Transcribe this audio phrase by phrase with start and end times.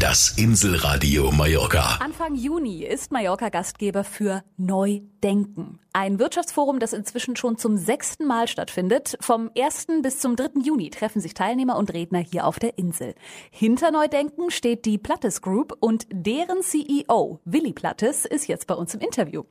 [0.00, 1.96] Das Inselradio Mallorca.
[2.00, 5.78] Anfang Juni ist Mallorca Gastgeber für Neudenken.
[5.94, 9.16] Ein Wirtschaftsforum, das inzwischen schon zum sechsten Mal stattfindet.
[9.20, 9.86] Vom 1.
[10.02, 10.60] bis zum 3.
[10.62, 13.14] Juni treffen sich Teilnehmer und Redner hier auf der Insel.
[13.50, 18.92] Hinter Neudenken steht die Plattes Group und deren CEO, Willi Plattes, ist jetzt bei uns
[18.92, 19.44] im Interview.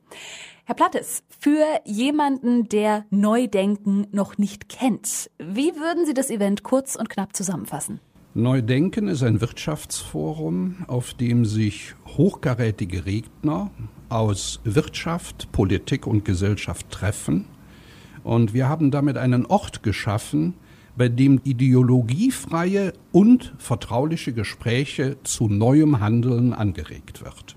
[0.64, 6.94] Herr Plattes, für jemanden, der Neudenken noch nicht kennt, wie würden Sie das Event kurz
[6.94, 8.00] und knapp zusammenfassen?
[8.36, 13.70] Neudenken ist ein Wirtschaftsforum, auf dem sich hochkarätige Redner
[14.10, 17.46] aus Wirtschaft, Politik und Gesellschaft treffen.
[18.24, 20.52] Und wir haben damit einen Ort geschaffen,
[20.98, 27.55] bei dem ideologiefreie und vertrauliche Gespräche zu neuem Handeln angeregt wird.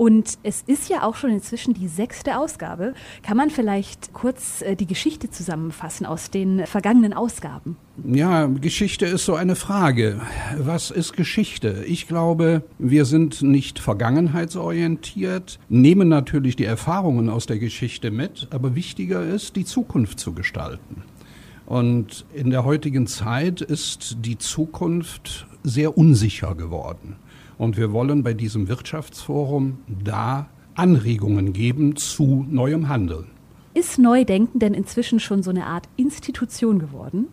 [0.00, 2.94] Und es ist ja auch schon inzwischen die sechste Ausgabe.
[3.22, 7.76] Kann man vielleicht kurz äh, die Geschichte zusammenfassen aus den vergangenen Ausgaben?
[8.02, 10.22] Ja, Geschichte ist so eine Frage.
[10.56, 11.84] Was ist Geschichte?
[11.86, 18.74] Ich glaube, wir sind nicht vergangenheitsorientiert, nehmen natürlich die Erfahrungen aus der Geschichte mit, aber
[18.74, 21.02] wichtiger ist, die Zukunft zu gestalten.
[21.66, 27.16] Und in der heutigen Zeit ist die Zukunft sehr unsicher geworden.
[27.60, 33.26] Und wir wollen bei diesem Wirtschaftsforum da Anregungen geben zu neuem Handeln.
[33.74, 37.26] Ist Neudenken denn inzwischen schon so eine Art Institution geworden?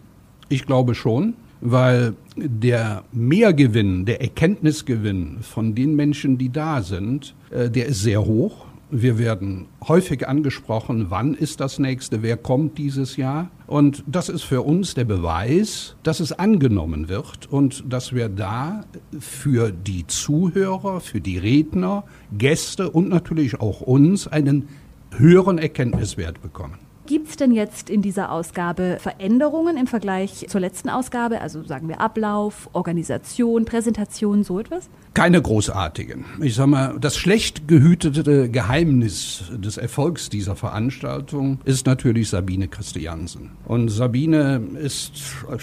[0.50, 7.70] Ich glaube schon, weil der Mehrgewinn, der Erkenntnisgewinn von den Menschen, die da sind, äh,
[7.70, 8.66] der ist sehr hoch.
[8.90, 13.50] Wir werden häufig angesprochen, wann ist das nächste, wer kommt dieses Jahr.
[13.66, 18.86] Und das ist für uns der Beweis, dass es angenommen wird und dass wir da
[19.20, 24.70] für die Zuhörer, für die Redner, Gäste und natürlich auch uns einen
[25.18, 26.80] höheren Erkenntniswert bekommen.
[27.08, 31.40] Gibt es denn jetzt in dieser Ausgabe Veränderungen im Vergleich zur letzten Ausgabe?
[31.40, 34.90] Also sagen wir Ablauf, Organisation, Präsentation, so etwas?
[35.18, 36.26] Keine großartigen.
[36.44, 43.50] Ich sag mal, das schlecht gehütete Geheimnis des Erfolgs dieser Veranstaltung ist natürlich Sabine Christiansen.
[43.66, 45.14] Und Sabine ist,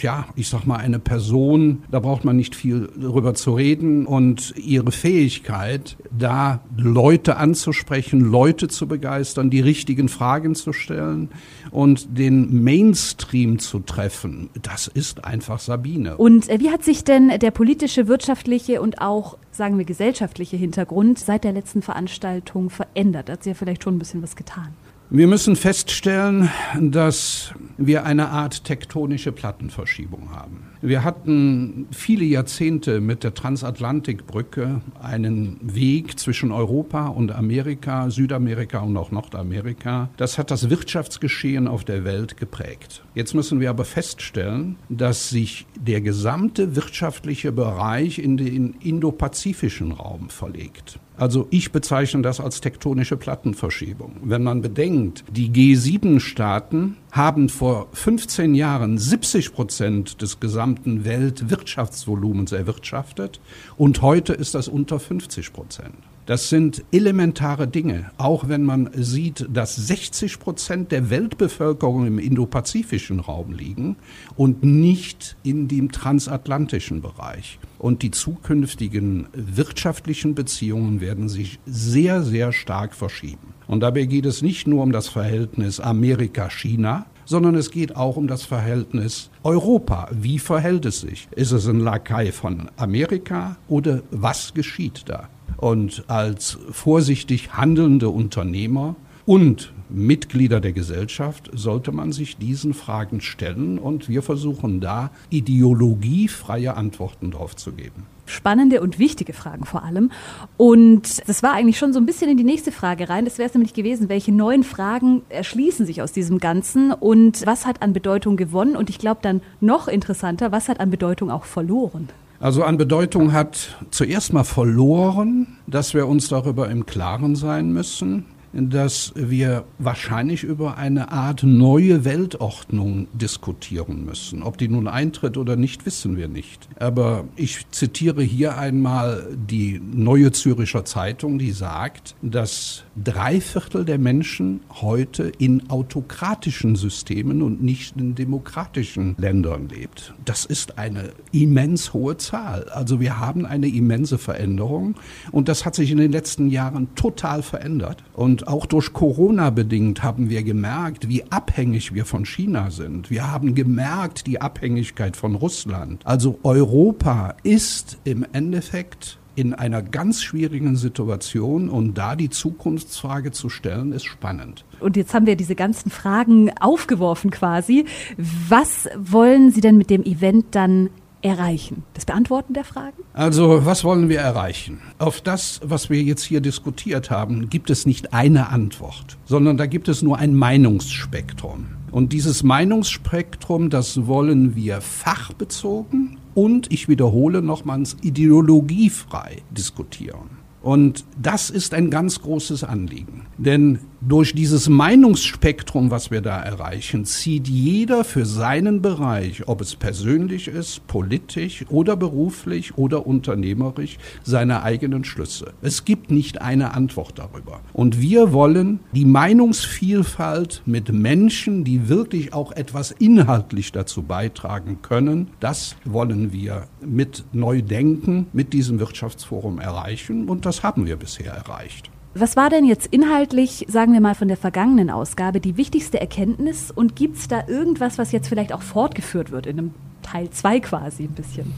[0.03, 4.55] ja, ich sag mal, eine Person, da braucht man nicht viel drüber zu reden und
[4.57, 11.29] ihre Fähigkeit, da Leute anzusprechen, Leute zu begeistern, die richtigen Fragen zu stellen
[11.71, 16.17] und den Mainstream zu treffen, das ist einfach Sabine.
[16.17, 21.19] Und äh, wie hat sich denn der politische, wirtschaftliche und auch sagen wir, gesellschaftliche Hintergrund
[21.19, 23.31] seit der letzten Veranstaltung verändert?
[23.31, 24.75] Hat sich ja vielleicht schon ein bisschen was getan?
[25.17, 30.65] Wir müssen feststellen, dass wir eine Art tektonische Plattenverschiebung haben.
[30.83, 38.97] Wir hatten viele Jahrzehnte mit der Transatlantikbrücke einen Weg zwischen Europa und Amerika, Südamerika und
[38.97, 40.11] auch Nordamerika.
[40.17, 43.05] Das hat das Wirtschaftsgeschehen auf der Welt geprägt.
[43.15, 50.29] Jetzt müssen wir aber feststellen, dass sich der gesamte wirtschaftliche Bereich in den indopazifischen Raum
[50.29, 50.99] verlegt.
[51.17, 54.17] Also ich bezeichne das als tektonische Plattenverschiebung.
[54.25, 63.41] Wenn man bedenkt, die G7-Staaten haben vor 15 Jahren 70 Prozent des gesamten Weltwirtschaftsvolumens erwirtschaftet
[63.77, 65.95] und heute ist das unter 50 Prozent.
[66.27, 73.21] Das sind elementare Dinge, auch wenn man sieht, dass 60 Prozent der Weltbevölkerung im indopazifischen
[73.21, 73.97] Raum liegen
[74.35, 77.59] und nicht in dem transatlantischen Bereich.
[77.79, 83.53] Und die zukünftigen wirtschaftlichen Beziehungen werden sich sehr, sehr stark verschieben.
[83.67, 88.29] Und dabei geht es nicht nur um das Verhältnis Amerika-China, sondern es geht auch um
[88.29, 90.09] das Verhältnis Europa.
[90.11, 91.29] Wie verhält es sich?
[91.33, 95.29] Ist es ein Lakai von Amerika oder was geschieht da?
[95.65, 103.79] Und als vorsichtig handelnde Unternehmer und Mitglieder der Gesellschaft sollte man sich diesen Fragen stellen
[103.79, 108.03] und wir versuchen da ideologiefreie Antworten drauf zu geben.
[108.27, 110.11] Spannende und wichtige Fragen vor allem.
[110.59, 113.25] Und das war eigentlich schon so ein bisschen in die nächste Frage rein.
[113.25, 117.65] Das wäre es nämlich gewesen, welche neuen Fragen erschließen sich aus diesem Ganzen und was
[117.65, 118.77] hat an Bedeutung gewonnen?
[118.77, 122.11] Und ich glaube dann noch interessanter, was hat an Bedeutung auch verloren?
[122.45, 128.27] Also an Bedeutung hat zuerst mal verloren, dass wir uns darüber im Klaren sein müssen,
[128.55, 134.43] dass wir wahrscheinlich über eine Art neue Weltordnung diskutieren müssen.
[134.43, 136.69] Ob die nun eintritt oder nicht, wissen wir nicht.
[136.79, 143.99] Aber ich zitiere hier einmal die Neue Züricher Zeitung, die sagt, dass drei Viertel der
[143.99, 150.15] Menschen heute in autokratischen Systemen und nicht in demokratischen Ländern lebt.
[150.25, 152.69] Das ist eine immens hohe Zahl.
[152.69, 154.95] Also wir haben eine immense Veränderung
[155.33, 158.03] und das hat sich in den letzten Jahren total verändert.
[158.13, 163.11] Und auch durch Corona bedingt haben wir gemerkt, wie abhängig wir von China sind.
[163.11, 166.03] Wir haben gemerkt die Abhängigkeit von Russland.
[166.05, 173.49] Also Europa ist im Endeffekt in einer ganz schwierigen Situation und da die Zukunftsfrage zu
[173.49, 174.65] stellen, ist spannend.
[174.81, 177.85] Und jetzt haben wir diese ganzen Fragen aufgeworfen quasi.
[178.17, 180.91] Was wollen Sie denn mit dem Event dann
[181.25, 181.83] erreichen?
[181.95, 183.03] Das Beantworten der Fragen?
[183.15, 184.81] Also, was wollen wir erreichen?
[184.99, 189.67] Auf das, was wir jetzt hier diskutiert haben, gibt es nicht eine Antwort, sondern da
[189.67, 191.67] gibt es nur ein Meinungsspektrum.
[191.91, 200.45] Und dieses Meinungsspektrum, das wollen wir fachbezogen und, ich wiederhole nochmals, ideologiefrei diskutieren.
[200.61, 203.27] Und das ist ein ganz großes Anliegen.
[203.37, 209.77] Denn durch dieses Meinungsspektrum, was wir da erreichen, zieht jeder für seinen Bereich, ob es
[209.77, 215.55] persönlich ist, politisch oder beruflich oder unternehmerisch, seine eigenen Schlüsse.
[215.63, 217.61] Es gibt nicht eine Antwort darüber.
[217.73, 225.29] Und wir wollen die Meinungsvielfalt mit Menschen, die wirklich auch etwas inhaltlich dazu beitragen können,
[225.41, 230.29] das wollen wir mit Neudenken, mit diesem Wirtschaftsforum erreichen.
[230.29, 231.91] Und das haben wir bisher erreicht.
[232.17, 236.71] Was war denn jetzt inhaltlich, sagen wir mal von der vergangenen Ausgabe, die wichtigste Erkenntnis
[236.71, 240.61] und gibt es da irgendwas, was jetzt vielleicht auch fortgeführt wird in einem Teil 2
[240.61, 241.53] quasi ein bisschen?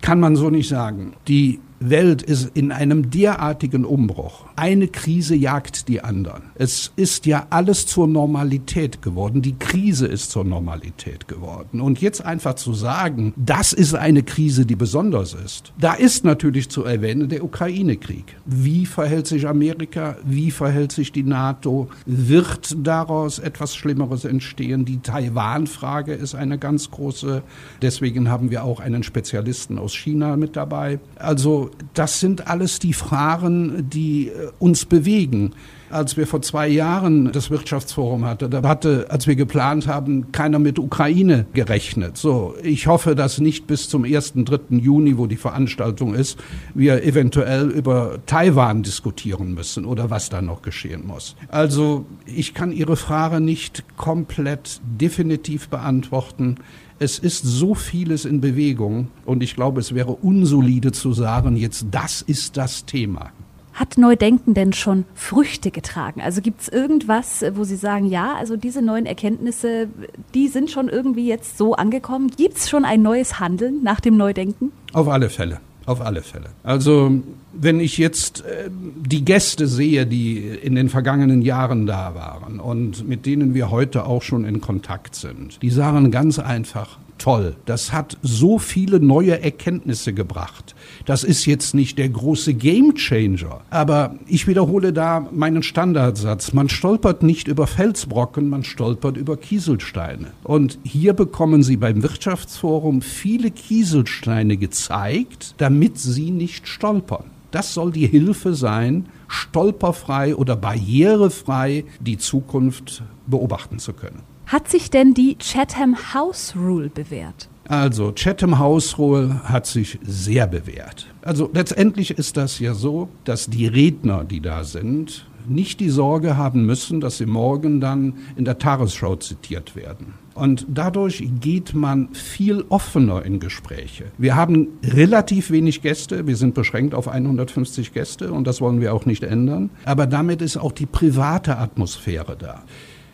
[0.00, 1.14] Kann man so nicht sagen.
[1.26, 4.44] Die Welt ist in einem derartigen Umbruch.
[4.54, 6.42] Eine Krise jagt die anderen.
[6.54, 9.40] Es ist ja alles zur Normalität geworden.
[9.40, 11.80] Die Krise ist zur Normalität geworden.
[11.80, 15.72] Und jetzt einfach zu sagen, das ist eine Krise, die besonders ist.
[15.78, 18.36] Da ist natürlich zu erwähnen der Ukraine-Krieg.
[18.44, 20.16] Wie verhält sich Amerika?
[20.22, 21.88] Wie verhält sich die NATO?
[22.04, 24.84] Wird daraus etwas Schlimmeres entstehen?
[24.84, 27.42] Die Taiwan-Frage ist eine ganz große.
[27.80, 31.00] Deswegen haben wir auch einen Spezialisten aus China mit dabei.
[31.16, 35.52] Also das sind alles die Fragen, die äh, uns bewegen.
[35.90, 40.60] Als wir vor zwei Jahren das Wirtschaftsforum hatten, da hatte, als wir geplant haben, keiner
[40.60, 42.16] mit Ukraine gerechnet.
[42.16, 44.76] So, ich hoffe, dass nicht bis zum 1., 3.
[44.76, 46.38] Juni, wo die Veranstaltung ist,
[46.74, 51.34] wir eventuell über Taiwan diskutieren müssen oder was da noch geschehen muss.
[51.48, 56.54] Also, ich kann Ihre Frage nicht komplett definitiv beantworten.
[57.02, 61.86] Es ist so vieles in Bewegung und ich glaube, es wäre unsolide zu sagen, jetzt
[61.90, 63.32] das ist das Thema.
[63.72, 66.20] Hat Neudenken denn schon Früchte getragen?
[66.20, 69.88] Also gibt es irgendwas, wo Sie sagen, ja, also diese neuen Erkenntnisse,
[70.34, 72.30] die sind schon irgendwie jetzt so angekommen?
[72.36, 74.70] Gibt es schon ein neues Handeln nach dem Neudenken?
[74.92, 75.58] Auf alle Fälle.
[75.86, 76.46] Auf alle Fälle.
[76.62, 77.22] Also
[77.52, 83.08] wenn ich jetzt äh, die Gäste sehe, die in den vergangenen Jahren da waren und
[83.08, 87.56] mit denen wir heute auch schon in Kontakt sind, die sagen ganz einfach, toll.
[87.66, 90.74] Das hat so viele neue Erkenntnisse gebracht.
[91.04, 96.52] Das ist jetzt nicht der große Gamechanger, aber ich wiederhole da meinen Standardsatz.
[96.52, 100.32] Man stolpert nicht über Felsbrocken, man stolpert über Kieselsteine.
[100.42, 107.24] Und hier bekommen Sie beim Wirtschaftsforum viele Kieselsteine gezeigt, damit Sie nicht stolpern.
[107.50, 114.22] Das soll die Hilfe sein, stolperfrei oder barrierefrei die Zukunft beobachten zu können.
[114.46, 117.48] Hat sich denn die Chatham House Rule bewährt?
[117.68, 121.06] Also Chatham House Rule hat sich sehr bewährt.
[121.22, 126.36] Also letztendlich ist das ja so, dass die Redner, die da sind, nicht die Sorge
[126.36, 130.14] haben müssen, dass sie morgen dann in der Tagesschau zitiert werden.
[130.34, 134.06] Und dadurch geht man viel offener in Gespräche.
[134.16, 136.26] Wir haben relativ wenig Gäste.
[136.26, 139.70] Wir sind beschränkt auf 150 Gäste und das wollen wir auch nicht ändern.
[139.84, 142.62] Aber damit ist auch die private Atmosphäre da.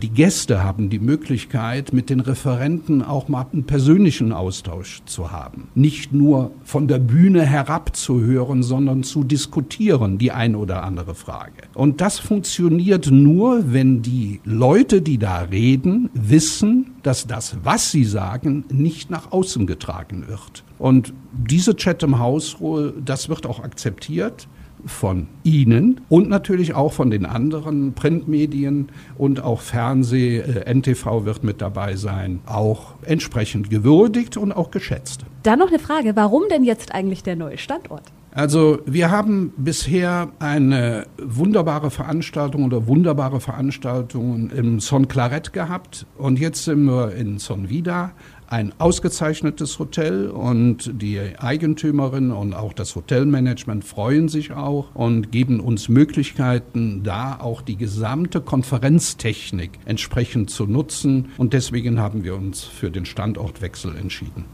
[0.03, 5.69] Die Gäste haben die Möglichkeit, mit den Referenten auch mal einen persönlichen Austausch zu haben.
[5.75, 11.15] Nicht nur von der Bühne herab zu hören, sondern zu diskutieren, die ein oder andere
[11.15, 11.63] Frage.
[11.73, 18.05] Und das funktioniert nur, wenn die Leute, die da reden, wissen, dass das, was sie
[18.05, 20.63] sagen, nicht nach außen getragen wird.
[20.79, 24.47] Und diese Chatham House Rule, das wird auch akzeptiert
[24.85, 31.45] von Ihnen und natürlich auch von den anderen Printmedien und auch Fernseh, äh, NTV wird
[31.45, 35.25] mit dabei sein, auch entsprechend gewürdigt und auch geschätzt.
[35.43, 38.03] Dann noch eine Frage, warum denn jetzt eigentlich der neue Standort?
[38.37, 46.39] Also wir haben bisher eine wunderbare Veranstaltung oder wunderbare Veranstaltungen im Son Claret gehabt und
[46.39, 48.13] jetzt sind wir in Son Vida
[48.49, 55.61] ein ausgezeichnetes Hotel und die Eigentümerin und auch das Hotelmanagement freuen sich auch und geben
[55.61, 61.31] uns Möglichkeiten, da auch die gesamte Konferenztechnik entsprechend zu nutzen.
[61.39, 64.45] Und deswegen haben wir uns für den Standortwechsel entschieden.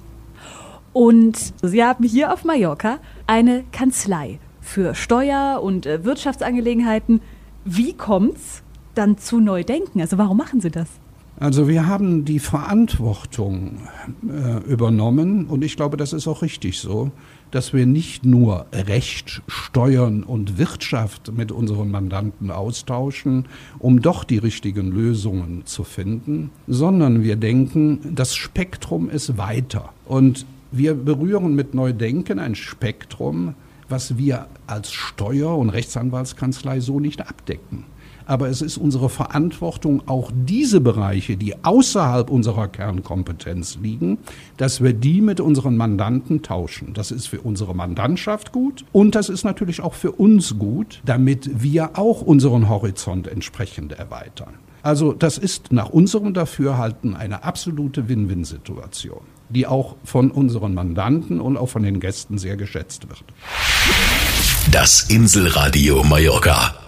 [0.92, 7.20] Und Sie haben hier auf Mallorca eine Kanzlei für Steuer- und äh, Wirtschaftsangelegenheiten.
[7.64, 8.62] Wie kommt's
[8.94, 10.00] dann zu Neudenken?
[10.00, 10.88] Also warum machen Sie das?
[11.38, 13.88] Also wir haben die Verantwortung
[14.28, 17.10] äh, übernommen und ich glaube, das ist auch richtig so,
[17.50, 23.46] dass wir nicht nur Recht, Steuern und Wirtschaft mit unseren Mandanten austauschen,
[23.78, 29.92] um doch die richtigen Lösungen zu finden, sondern wir denken, das Spektrum ist weiter.
[30.06, 33.54] Und wir berühren mit Neudenken ein Spektrum,
[33.88, 37.84] was wir als Steuer- und Rechtsanwaltskanzlei so nicht abdecken.
[38.26, 44.18] Aber es ist unsere Verantwortung, auch diese Bereiche, die außerhalb unserer Kernkompetenz liegen,
[44.56, 46.94] dass wir die mit unseren Mandanten tauschen.
[46.94, 51.62] Das ist für unsere Mandantschaft gut und das ist natürlich auch für uns gut, damit
[51.62, 54.54] wir auch unseren Horizont entsprechend erweitern.
[54.82, 61.56] Also das ist nach unserem Dafürhalten eine absolute Win-Win-Situation, die auch von unseren Mandanten und
[61.56, 63.24] auch von den Gästen sehr geschätzt wird.
[64.72, 66.81] Das Inselradio Mallorca.